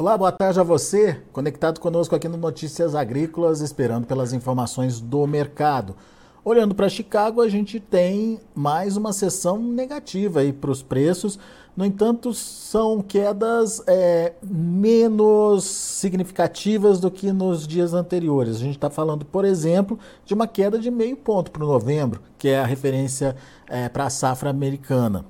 [0.00, 5.26] Olá, boa tarde a você, conectado conosco aqui no Notícias Agrícolas, esperando pelas informações do
[5.26, 5.94] mercado.
[6.42, 11.38] Olhando para Chicago, a gente tem mais uma sessão negativa aí para os preços.
[11.76, 18.56] No entanto, são quedas é, menos significativas do que nos dias anteriores.
[18.56, 22.22] A gente está falando, por exemplo, de uma queda de meio ponto para o novembro,
[22.38, 23.36] que é a referência
[23.68, 25.26] é, para a safra americana.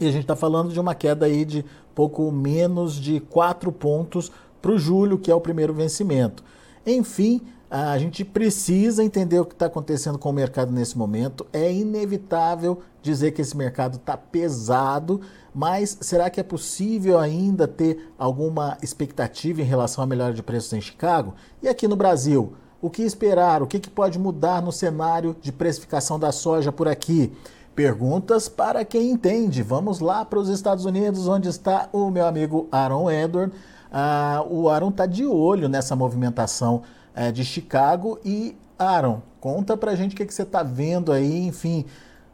[0.00, 1.62] E a gente está falando de uma queda aí de
[1.94, 4.32] pouco menos de 4 pontos
[4.62, 6.42] para o julho, que é o primeiro vencimento.
[6.86, 11.46] Enfim, a gente precisa entender o que está acontecendo com o mercado nesse momento.
[11.52, 15.20] É inevitável dizer que esse mercado está pesado,
[15.54, 20.72] mas será que é possível ainda ter alguma expectativa em relação à melhora de preços
[20.72, 21.34] em Chicago?
[21.62, 23.62] E aqui no Brasil, o que esperar?
[23.62, 27.32] O que, que pode mudar no cenário de precificação da soja por aqui?
[27.74, 29.62] Perguntas para quem entende.
[29.62, 33.52] Vamos lá para os Estados Unidos, onde está o meu amigo Aaron Edward.
[33.92, 36.82] Ah, o Aaron está de olho nessa movimentação
[37.14, 38.18] eh, de Chicago.
[38.24, 41.46] E, Aaron, conta para a gente o que, que você está vendo aí.
[41.46, 41.84] Enfim,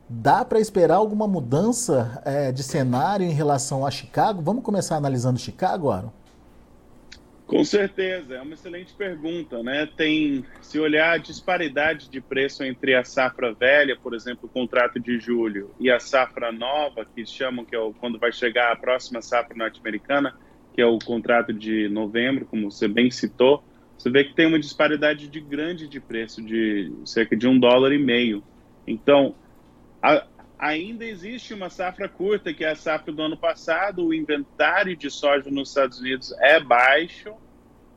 [0.09, 4.43] dá para esperar alguma mudança eh, de cenário em relação a Chicago?
[4.43, 6.11] Vamos começar analisando Chicago, Aaron?
[7.47, 9.86] Com certeza, é uma excelente pergunta, né?
[9.86, 14.98] Tem, se olhar a disparidade de preço entre a safra velha, por exemplo, o contrato
[14.98, 18.77] de julho, e a safra nova, que chamam que é o, quando vai chegar a
[18.77, 20.34] próxima safra norte-americana,
[20.75, 23.62] que é o contrato de novembro, como você bem citou,
[23.97, 27.92] você vê que tem uma disparidade de grande de preço, de cerca de um dólar
[27.92, 28.42] e meio.
[28.84, 29.36] Então,
[30.03, 30.27] a,
[30.59, 34.07] ainda existe uma safra curta, que é a safra do ano passado.
[34.07, 37.35] O inventário de soja nos Estados Unidos é baixo,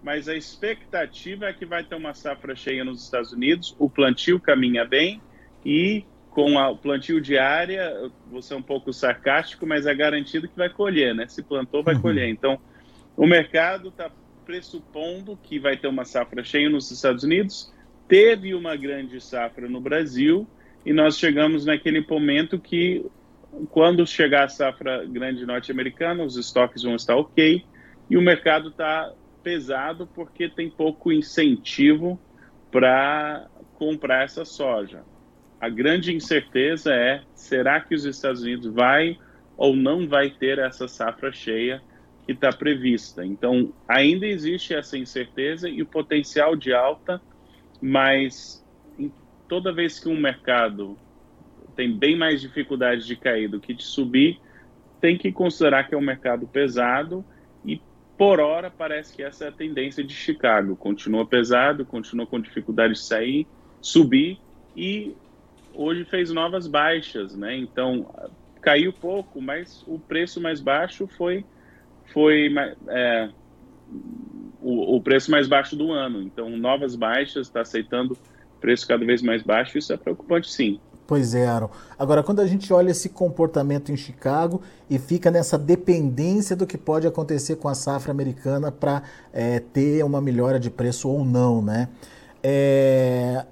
[0.03, 3.75] mas a expectativa é que vai ter uma safra cheia nos Estados Unidos.
[3.79, 5.21] O plantio caminha bem
[5.65, 10.69] e com o plantio diária, você é um pouco sarcástico, mas é garantido que vai
[10.69, 11.27] colher, né?
[11.27, 12.01] Se plantou, vai uhum.
[12.01, 12.29] colher.
[12.29, 12.59] Então,
[13.17, 14.11] o mercado está
[14.45, 17.73] pressupondo que vai ter uma safra cheia nos Estados Unidos.
[18.07, 20.47] Teve uma grande safra no Brasil
[20.89, 23.05] e nós chegamos naquele momento que,
[23.69, 27.63] quando chegar a safra grande norte-americana, os estoques vão estar ok
[28.09, 29.13] e o mercado está
[29.43, 32.19] pesado porque tem pouco incentivo
[32.71, 35.03] para comprar essa soja.
[35.61, 39.15] A grande incerteza é: será que os Estados Unidos vai
[39.55, 41.83] ou não vai ter essa safra cheia
[42.25, 43.23] que está prevista?
[43.23, 47.21] Então, ainda existe essa incerteza e o potencial de alta,
[47.79, 48.67] mas
[49.49, 50.95] toda vez que um mercado
[51.75, 54.39] tem bem mais dificuldade de cair do que de subir,
[55.01, 57.25] tem que considerar que é um mercado pesado
[57.65, 57.81] e
[58.17, 60.75] por hora parece que essa é a tendência de Chicago.
[60.75, 63.47] Continua pesado, continua com dificuldade de sair,
[63.81, 64.39] subir
[64.75, 65.15] e
[65.73, 67.57] hoje fez novas baixas, né?
[67.57, 68.13] Então
[68.61, 71.43] caiu pouco, mas o preço mais baixo foi
[72.13, 72.53] foi
[72.89, 73.29] é,
[74.61, 76.21] o, o preço mais baixo do ano.
[76.21, 78.17] Então novas baixas, está aceitando
[78.59, 80.79] preço cada vez mais baixo, isso é preocupante sim.
[81.09, 81.71] Pois é, Aaron.
[81.97, 86.77] Agora, quando a gente olha esse comportamento em Chicago e fica nessa dependência do que
[86.77, 89.01] pode acontecer com a safra americana para
[89.33, 91.89] é, ter uma melhora de preço ou não, né?
[92.43, 93.43] É,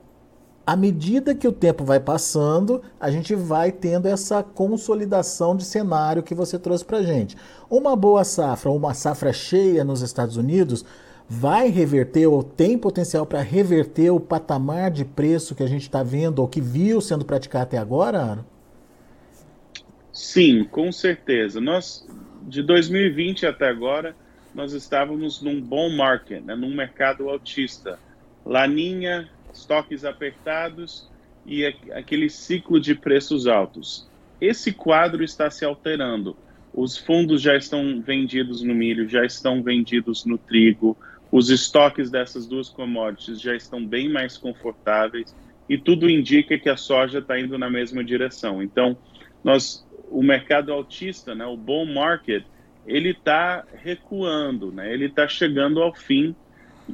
[0.67, 6.21] à medida que o tempo vai passando, a gente vai tendo essa consolidação de cenário
[6.21, 7.35] que você trouxe para gente.
[7.69, 10.85] Uma boa safra, uma safra cheia nos Estados Unidos,
[11.29, 16.01] vai reverter ou tem potencial para reverter o patamar de preço que a gente está
[16.03, 18.45] vendo ou que viu sendo praticado até agora?
[20.13, 21.59] Sim, com certeza.
[21.59, 22.07] Nós,
[22.43, 24.15] de 2020 até agora,
[24.55, 27.99] nós estávamos num bom market, né, num mercado altista.
[28.45, 31.09] Laninha, estoques apertados
[31.45, 34.07] e aquele ciclo de preços altos.
[34.39, 36.35] Esse quadro está se alterando.
[36.73, 40.97] Os fundos já estão vendidos no milho, já estão vendidos no trigo,
[41.31, 45.35] os estoques dessas duas commodities já estão bem mais confortáveis
[45.69, 48.63] e tudo indica que a soja está indo na mesma direção.
[48.63, 48.97] Então,
[49.43, 52.43] nós, o mercado altista, né, o bull market,
[52.85, 56.35] ele está recuando, né, ele está chegando ao fim.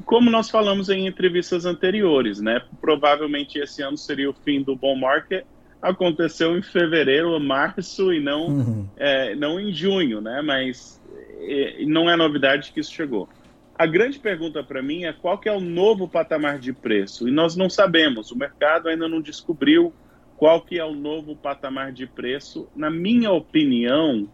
[0.06, 4.98] Como nós falamos em entrevistas anteriores, né, provavelmente esse ano seria o fim do bull
[4.98, 5.46] market.
[5.80, 8.88] Aconteceu em fevereiro ou março e não, uhum.
[8.96, 11.00] é, não em junho, né, mas
[11.42, 13.30] é, não é novidade que isso chegou.
[13.75, 17.28] A grande pergunta para mim é qual que é o novo patamar de preço?
[17.28, 19.92] E nós não sabemos, o mercado ainda não descobriu
[20.38, 22.70] qual que é o novo patamar de preço.
[22.75, 24.30] Na minha opinião,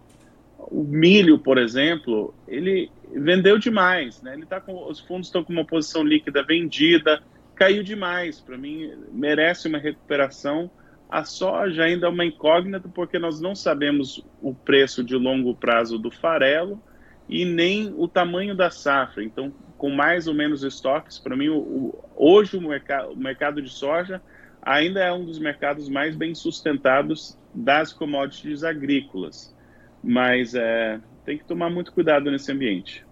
[0.57, 4.33] o milho, por exemplo, ele vendeu demais, né?
[4.33, 7.24] Ele tá com os fundos estão com uma posição líquida vendida,
[7.56, 8.41] caiu demais.
[8.41, 10.69] Para mim, merece uma recuperação.
[11.09, 15.97] A soja ainda é uma incógnita porque nós não sabemos o preço de longo prazo
[15.97, 16.81] do farelo
[17.29, 19.23] e nem o tamanho da safra.
[19.23, 23.61] Então, com mais ou menos estoques, para mim, o, o, hoje o, mercado, o mercado
[23.61, 24.21] de soja
[24.61, 29.55] ainda é um dos mercados mais bem sustentados das commodities agrícolas.
[30.03, 33.05] Mas é, tem que tomar muito cuidado nesse ambiente.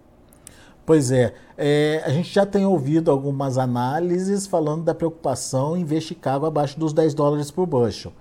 [0.84, 6.00] Pois é, é, a gente já tem ouvido algumas análises falando da preocupação em ver
[6.00, 8.12] Chicago abaixo dos 10 dólares por bushel.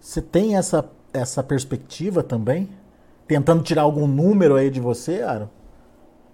[0.00, 2.70] Você tem essa, essa perspectiva também?
[3.28, 5.50] Tentando tirar algum número aí de você, Aaron?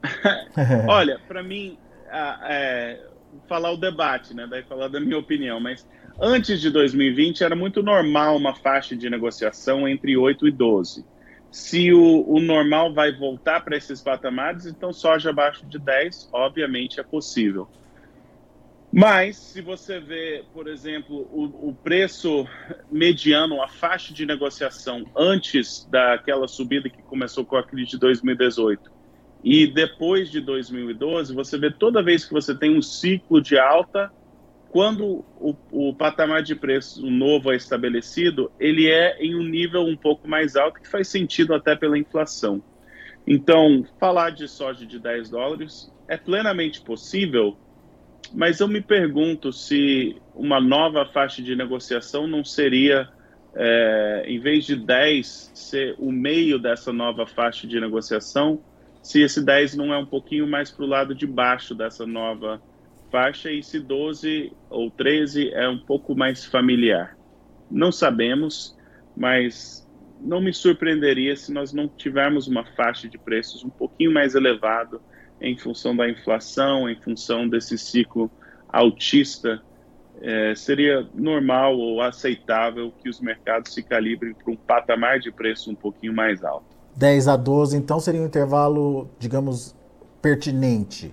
[0.89, 1.77] Olha, para mim,
[2.49, 3.01] é,
[3.49, 4.47] falar o debate, né?
[4.49, 5.87] Daí falar da minha opinião, mas
[6.21, 11.05] antes de 2020 era muito normal uma faixa de negociação entre 8 e 12.
[11.51, 16.99] Se o, o normal vai voltar para esses patamares, então soja abaixo de 10, obviamente,
[16.99, 17.69] é possível.
[18.97, 22.47] Mas, se você vê, por exemplo, o, o, preço
[22.89, 28.93] mediano, a faixa de negociação antes daquela subida que começou com a crise de 2018
[29.43, 34.13] e depois de 2012, você vê toda vez que você tem um ciclo de alta,
[34.71, 39.97] quando o, o, patamar de preço novo é estabelecido, ele é em um nível um
[39.97, 42.63] pouco mais alto, que faz sentido até pela inflação.
[43.27, 47.59] Então, falar de soja de 10 dólares é plenamente possível,
[48.35, 53.09] mas eu me pergunto se uma nova faixa de negociação não seria,
[53.55, 58.61] é, em vez de 10 ser o meio dessa nova faixa de negociação,
[59.01, 62.61] se esse 10 não é um pouquinho mais para o lado de baixo dessa nova
[63.13, 67.17] faixa e se 12 ou 13 é um pouco mais familiar.
[67.71, 68.77] Não sabemos,
[69.17, 69.89] mas
[70.21, 75.01] não me surpreenderia se nós não tivermos uma faixa de preços um pouquinho mais elevado
[75.41, 78.31] em função da inflação, em função desse ciclo
[78.69, 79.63] altista.
[80.21, 85.71] É, seria normal ou aceitável que os mercados se calibrem para um patamar de preço
[85.71, 86.67] um pouquinho mais alto.
[86.97, 89.75] 10 a 12, então seria um intervalo, digamos,
[90.23, 91.13] pertinente.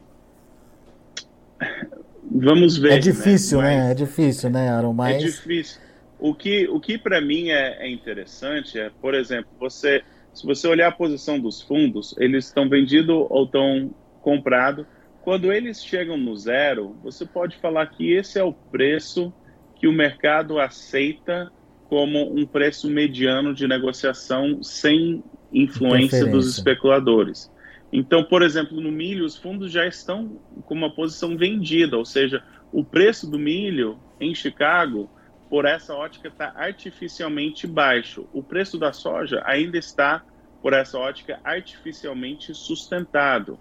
[2.33, 2.93] Vamos ver.
[2.93, 3.77] É difícil, né?
[3.77, 3.91] né?
[3.91, 4.93] É difícil, né, Aaron?
[4.93, 5.15] Mas...
[5.15, 5.81] É difícil.
[6.19, 10.67] O que, o que para mim é, é, interessante é, por exemplo, você, se você
[10.67, 13.89] olhar a posição dos fundos, eles estão vendidos ou estão
[14.21, 14.85] comprados.
[15.21, 19.33] Quando eles chegam no zero, você pode falar que esse é o preço
[19.75, 21.51] que o mercado aceita
[21.89, 27.51] como um preço mediano de negociação sem influência dos especuladores.
[27.91, 32.41] Então, por exemplo, no milho, os fundos já estão com uma posição vendida, ou seja,
[32.71, 35.09] o preço do milho em Chicago,
[35.49, 38.25] por essa ótica, está artificialmente baixo.
[38.31, 40.23] O preço da soja ainda está,
[40.61, 43.59] por essa ótica, artificialmente sustentado.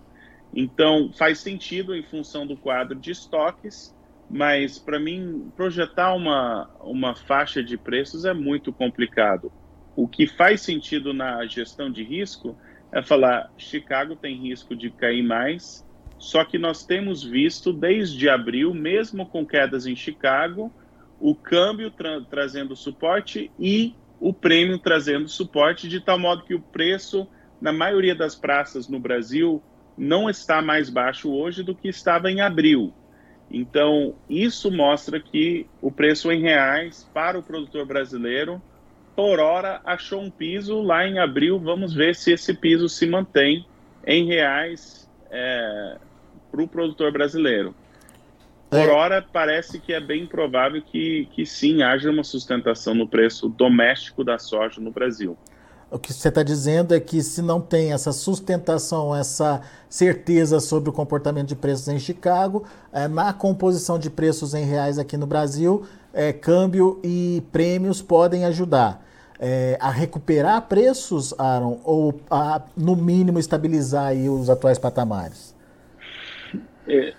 [0.52, 3.94] Então, faz sentido em função do quadro de estoques,
[4.29, 9.52] mas para mim, projetar uma, uma faixa de preços é muito complicado.
[9.94, 12.56] O que faz sentido na gestão de risco
[12.93, 15.85] é falar: Chicago tem risco de cair mais,
[16.19, 20.73] só que nós temos visto desde abril, mesmo com quedas em Chicago,
[21.19, 26.62] o câmbio tra trazendo suporte e o prêmio trazendo suporte, de tal modo que o
[26.62, 27.26] preço
[27.61, 29.62] na maioria das praças no Brasil
[30.00, 32.91] não está mais baixo hoje do que estava em abril.
[33.50, 38.62] Então, isso mostra que o preço em reais para o produtor brasileiro
[39.14, 41.59] por hora achou um piso lá em abril.
[41.59, 43.66] Vamos ver se esse piso se mantém
[44.07, 45.99] em reais é,
[46.50, 47.75] para o produtor brasileiro.
[48.71, 48.88] Por é.
[48.88, 54.25] hora, parece que é bem provável que, que sim haja uma sustentação no preço doméstico
[54.25, 55.37] da soja no Brasil.
[55.90, 60.88] O que você está dizendo é que se não tem essa sustentação, essa certeza sobre
[60.88, 65.26] o comportamento de preços em Chicago, é, na composição de preços em reais aqui no
[65.26, 69.04] Brasil, é, câmbio e prêmios podem ajudar
[69.40, 75.56] é, a recuperar preços, Aaron, ou a, no mínimo, estabilizar os atuais patamares?
[76.87, 77.14] É,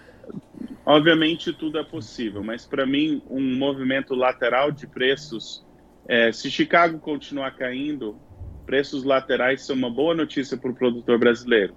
[0.86, 5.66] obviamente tudo é possível, mas para mim um movimento lateral de preços,
[6.08, 8.16] é, se Chicago continuar caindo,
[8.66, 11.76] preços laterais são uma boa notícia para o produtor brasileiro.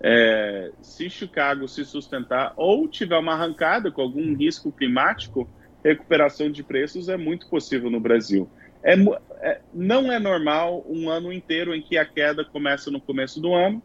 [0.00, 5.48] É, se Chicago se sustentar ou tiver uma arrancada com algum risco climático,
[5.82, 8.48] recuperação de preços é muito possível no Brasil.
[8.82, 8.94] É,
[9.40, 13.54] é, não é normal um ano inteiro em que a queda começa no começo do
[13.54, 13.82] ano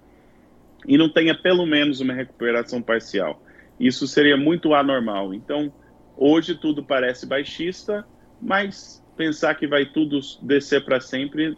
[0.86, 3.42] e não tenha pelo menos uma recuperação parcial.
[3.80, 5.34] Isso seria muito anormal.
[5.34, 5.74] Então,
[6.18, 8.06] hoje tudo parece baixista,
[8.42, 11.58] mas pensar que vai tudo descer para sempre,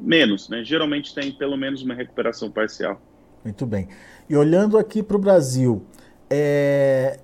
[0.00, 0.64] menos, né?
[0.64, 3.00] Geralmente tem pelo menos uma recuperação parcial.
[3.44, 3.88] Muito bem.
[4.28, 5.84] E olhando aqui para o Brasil,
[6.30, 7.18] é...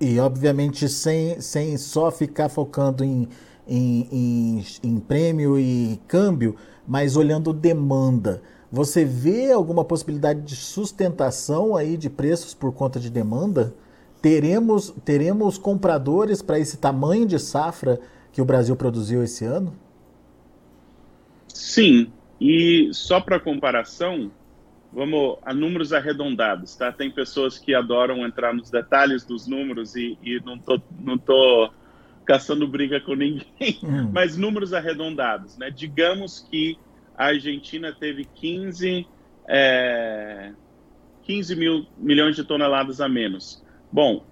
[0.00, 3.28] e obviamente sem, sem só ficar focando em
[3.70, 8.42] em, em, em prêmio e câmbio, mas olhando demanda.
[8.72, 13.72] Você vê alguma possibilidade de sustentação aí de preços por conta de demanda?
[14.20, 18.00] Teremos, teremos compradores para esse tamanho de safra
[18.32, 19.72] que o Brasil produziu esse ano?
[21.70, 24.32] Sim, e só para comparação,
[24.92, 26.90] vamos a números arredondados, tá?
[26.90, 31.70] Tem pessoas que adoram entrar nos detalhes dos números e, e não tô, não tô
[32.24, 34.10] caçando briga com ninguém, hum.
[34.12, 35.70] mas números arredondados, né?
[35.70, 36.76] Digamos que
[37.16, 39.06] a Argentina teve 15,
[39.46, 40.52] é,
[41.22, 43.64] 15 mil milhões de toneladas a menos.
[43.92, 44.24] Bom,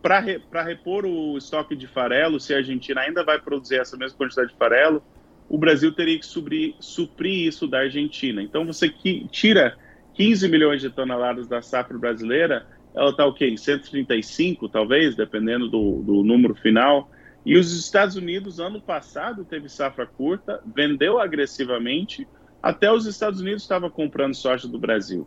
[0.00, 4.16] para re, repor o estoque de farelo, se a Argentina ainda vai produzir essa mesma
[4.16, 5.02] quantidade de farelo,
[5.48, 8.42] o Brasil teria que suprir, suprir isso da Argentina.
[8.42, 9.76] Então, você que tira
[10.14, 13.46] 15 milhões de toneladas da safra brasileira, ela está o quê?
[13.46, 17.10] Em 135, talvez, dependendo do, do número final.
[17.46, 22.26] E os Estados Unidos, ano passado, teve safra curta, vendeu agressivamente,
[22.62, 25.26] até os Estados Unidos estavam comprando soja do Brasil.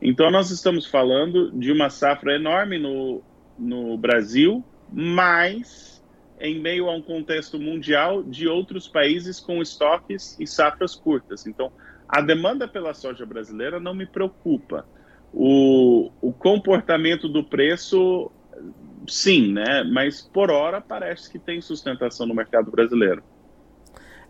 [0.00, 3.22] Então, nós estamos falando de uma safra enorme no,
[3.58, 5.95] no Brasil, mas
[6.40, 11.46] em meio a um contexto mundial de outros países com estoques e safras curtas.
[11.46, 11.72] Então,
[12.08, 14.86] a demanda pela soja brasileira não me preocupa.
[15.32, 18.30] O, o comportamento do preço,
[19.08, 19.82] sim, né?
[19.84, 23.22] Mas por hora parece que tem sustentação no mercado brasileiro.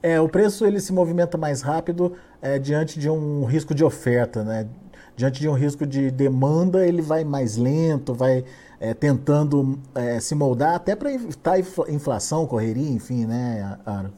[0.03, 4.45] É, o preço ele se movimenta mais rápido é, diante de um risco de oferta,
[4.45, 4.69] né?
[5.17, 8.45] Diante de um risco de demanda, ele vai mais lento, vai
[8.81, 14.13] é, tentando é, se moldar até para evitar inflação, correria, enfim, né, Aro?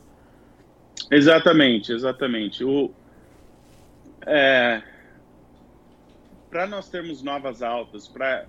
[1.10, 2.64] Exatamente, exatamente.
[2.64, 2.90] O,
[4.26, 4.82] é,
[6.50, 8.46] para nós termos novas altas, para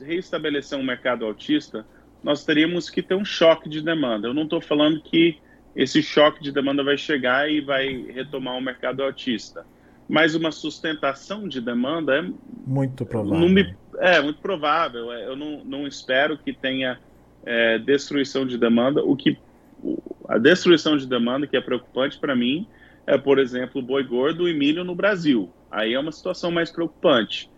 [0.00, 1.84] reestabelecer um mercado altista,
[2.22, 4.28] nós teríamos que ter um choque de demanda.
[4.28, 5.38] Eu não estou falando que
[5.74, 9.66] esse choque de demanda vai chegar e vai retomar o um mercado altista,
[10.08, 12.30] mas uma sustentação de demanda é
[12.66, 13.48] muito provável.
[13.48, 15.12] Me, é muito provável.
[15.12, 16.98] É, eu não, não espero que tenha
[17.44, 19.02] é, destruição de demanda.
[19.04, 19.38] O que
[20.28, 22.66] a destruição de demanda que é preocupante para mim
[23.06, 25.50] é, por exemplo, boi gordo e milho no Brasil.
[25.70, 27.50] Aí é uma situação mais preocupante.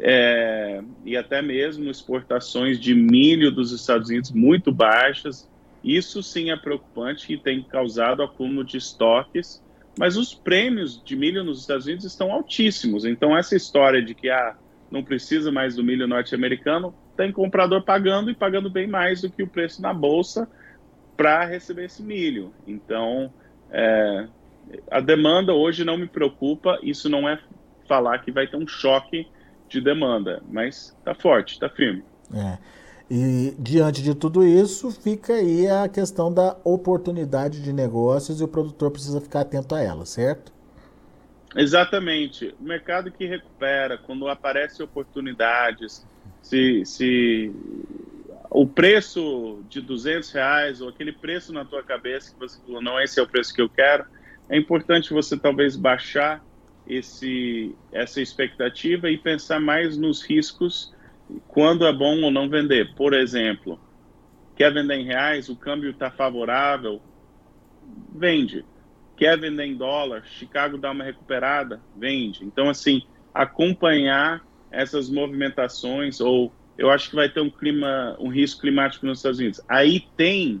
[0.00, 5.48] É, e até mesmo exportações de milho dos Estados Unidos muito baixas.
[5.84, 9.62] Isso sim é preocupante e tem causado acúmulo de estoques.
[9.98, 13.04] Mas os prêmios de milho nos Estados Unidos estão altíssimos.
[13.04, 14.56] Então, essa história de que ah,
[14.92, 19.42] não precisa mais do milho norte-americano, tem comprador pagando e pagando bem mais do que
[19.42, 20.46] o preço na bolsa
[21.16, 22.52] para receber esse milho.
[22.66, 23.32] Então,
[23.70, 24.28] é,
[24.90, 27.38] a demanda hoje não me preocupa, isso não é
[27.88, 29.26] falar que vai ter um choque
[29.66, 32.04] de demanda, mas está forte, está firme.
[32.34, 32.58] É.
[33.10, 38.48] E diante de tudo isso, fica aí a questão da oportunidade de negócios e o
[38.48, 40.52] produtor precisa ficar atento a ela, certo?
[41.56, 42.54] Exatamente.
[42.58, 46.06] O mercado que recupera, quando aparecem oportunidades,
[46.42, 47.52] se, se
[48.50, 53.00] o preço de 200 reais ou aquele preço na tua cabeça que você falou, não,
[53.00, 54.04] esse é o preço que eu quero,
[54.48, 56.44] é importante você talvez baixar
[56.86, 60.92] esse, essa expectativa e pensar mais nos riscos
[61.48, 62.94] quando é bom ou não vender.
[62.94, 63.80] Por exemplo,
[64.56, 67.00] quer vender em reais, o câmbio está favorável,
[68.14, 68.64] vende.
[69.22, 72.44] Quer vender em dólar, Chicago dá uma recuperada, vende.
[72.44, 73.02] Então, assim,
[73.32, 79.20] acompanhar essas movimentações, ou eu acho que vai ter um clima, um risco climático nos
[79.20, 79.60] Estados Unidos.
[79.68, 80.60] Aí tem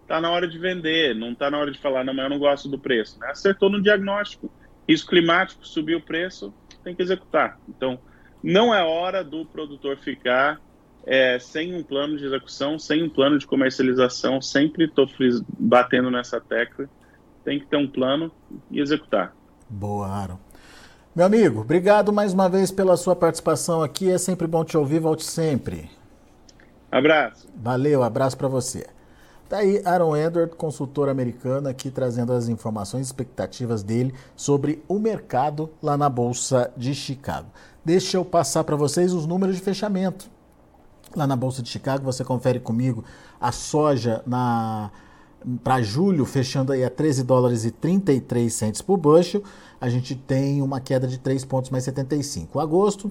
[0.00, 2.38] está na hora de vender, não está na hora de falar, não, mas eu não
[2.38, 3.20] gosto do preço.
[3.20, 3.28] Né?
[3.28, 4.50] Acertou no diagnóstico.
[4.88, 7.60] Risco climático, subiu o preço, tem que executar.
[7.68, 8.00] Então,
[8.42, 10.58] não é hora do produtor ficar
[11.04, 14.40] é, sem um plano de execução, sem um plano de comercialização.
[14.40, 15.06] Sempre estou
[15.58, 16.88] batendo nessa tecla.
[17.44, 18.30] Tem que ter um plano
[18.70, 19.34] e executar.
[19.68, 20.38] Boa, Aaron.
[21.14, 24.10] Meu amigo, obrigado mais uma vez pela sua participação aqui.
[24.10, 25.00] É sempre bom te ouvir.
[25.00, 25.90] Volte sempre.
[26.90, 27.48] Abraço.
[27.56, 28.86] Valeu, abraço para você.
[29.48, 35.00] Tá aí Aaron Edward, consultor americano, aqui trazendo as informações e expectativas dele sobre o
[35.00, 37.48] mercado lá na Bolsa de Chicago.
[37.84, 40.30] Deixa eu passar para vocês os números de fechamento.
[41.16, 43.04] Lá na Bolsa de Chicago, você confere comigo
[43.40, 44.92] a soja na
[45.62, 49.42] para julho, fechando aí a 13 dólares e 33 centes por bushel,
[49.80, 52.60] a gente tem uma queda de 3 pontos mais 75.
[52.60, 53.10] Agosto,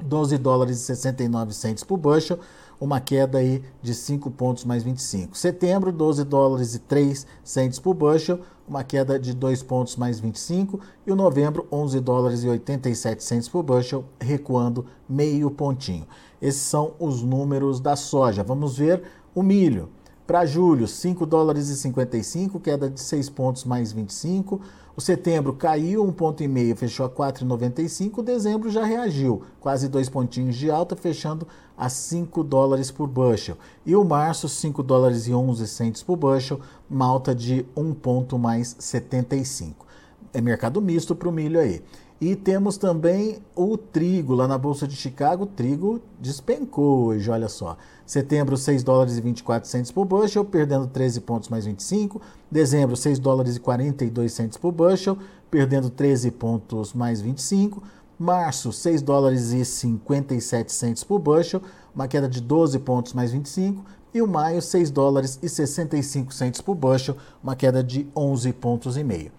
[0.00, 2.38] 12 dólares e 69 centes por bushel,
[2.80, 5.36] uma queda aí de 5 pontos mais 25.
[5.36, 10.80] Setembro, 12 dólares e 3 centes por bushel, uma queda de 2 pontos mais 25.
[11.06, 16.06] E o novembro, 11 dólares e 87 centes por bushel, recuando meio pontinho.
[16.40, 18.42] Esses são os números da soja.
[18.42, 19.02] Vamos ver
[19.34, 19.90] o milho.
[20.26, 24.58] Para julho, 5 dólares e 55, queda de 6 pontos mais 25.
[24.96, 28.22] O setembro caiu um ponto meio, fechou a 4,95.
[28.22, 33.58] Dezembro já reagiu, quase dois pontinhos de alta, fechando a 5 dólares por bushel.
[33.84, 38.38] E o março, 5 dólares e 11 centes por bushel, uma alta de 1 ponto
[38.38, 39.84] mais 75.
[40.32, 41.82] É mercado misto para o milho aí.
[42.18, 45.44] E temos também o trigo lá na Bolsa de Chicago.
[45.44, 47.76] O trigo despencou hoje, olha só.
[48.06, 52.20] Setembro, 6 dólares e 24 centos por bushel, perdendo 13 pontos mais 25.
[52.50, 55.16] Dezembro, 6 dólares e 42 centos por bushel,
[55.50, 57.82] perdendo 13 pontos mais 25.
[58.18, 61.62] Março, 6 dólares e 57 centos por bushel,
[61.94, 63.84] uma queda de 12 pontos mais 25.
[64.12, 68.96] E o maio, 6 dólares e 65 centos por bushel, uma queda de 11 pontos
[68.96, 69.32] e meio.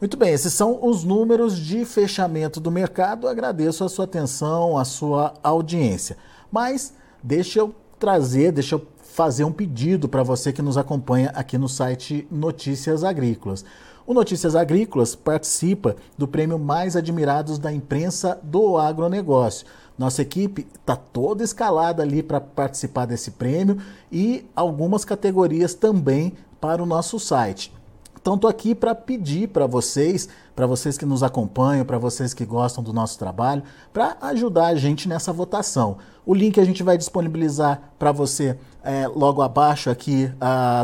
[0.00, 3.26] Muito bem, esses são os números de fechamento do mercado.
[3.26, 6.16] Agradeço a sua atenção, a sua audiência.
[6.50, 11.58] Mas deixa eu trazer, deixa eu fazer um pedido para você que nos acompanha aqui
[11.58, 13.64] no site Notícias Agrícolas.
[14.06, 19.66] O Notícias Agrícolas participa do prêmio Mais Admirados da Imprensa do Agronegócio.
[19.96, 23.78] Nossa equipe está toda escalada ali para participar desse prêmio
[24.10, 27.72] e algumas categorias também para o nosso site.
[28.22, 32.46] Então estou aqui para pedir para vocês, para vocês que nos acompanham, para vocês que
[32.46, 35.98] gostam do nosso trabalho, para ajudar a gente nessa votação.
[36.24, 40.30] O link a gente vai disponibilizar para você é, logo abaixo aqui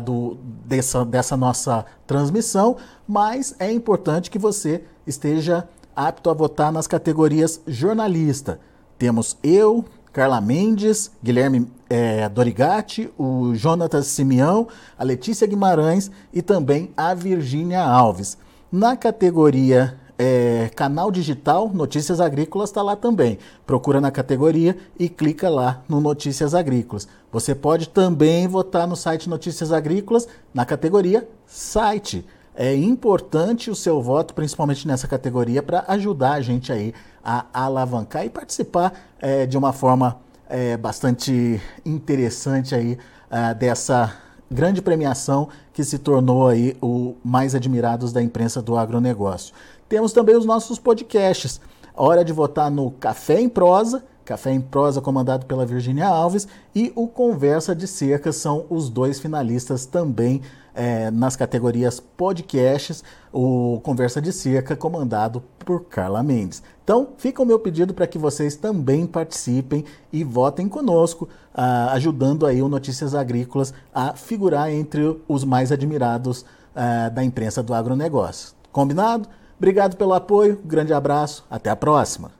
[0.04, 2.76] do, dessa, dessa nossa transmissão,
[3.06, 8.58] mas é importante que você esteja apto a votar nas categorias jornalista.
[8.98, 9.84] Temos eu,
[10.18, 14.66] Carla Mendes, Guilherme é, Dorigatti, o Jonatas Simeão,
[14.98, 18.36] a Letícia Guimarães e também a Virgínia Alves.
[18.72, 23.38] Na categoria é, canal digital, Notícias Agrícolas está lá também.
[23.64, 27.06] Procura na categoria e clica lá no Notícias Agrícolas.
[27.30, 32.26] Você pode também votar no site Notícias Agrícolas na categoria site.
[32.56, 36.92] É importante o seu voto, principalmente nessa categoria, para ajudar a gente aí
[37.28, 42.96] a alavancar e participar é, de uma forma é, bastante interessante aí
[43.30, 44.14] uh, dessa
[44.50, 49.54] grande premiação que se tornou aí o mais admirados da imprensa do agronegócio.
[49.90, 51.60] Temos também os nossos podcasts.
[51.94, 56.90] Hora de votar no Café em Prosa, Café em Prosa comandado pela Virginia Alves e
[56.94, 60.40] o Conversa de Cerca são os dois finalistas também
[60.74, 66.62] é, nas categorias podcasts, o Conversa de Cerca comandado por Carla Mendes.
[66.88, 72.46] Então, fica o meu pedido para que vocês também participem e votem conosco, ah, ajudando
[72.46, 78.54] aí o Notícias Agrícolas a figurar entre os mais admirados ah, da imprensa do agronegócio.
[78.72, 79.28] Combinado?
[79.58, 82.30] Obrigado pelo apoio, grande abraço, até a próxima.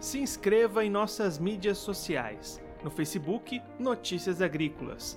[0.00, 2.60] Se inscreva em nossas mídias sociais.
[2.82, 5.16] No Facebook, Notícias Agrícolas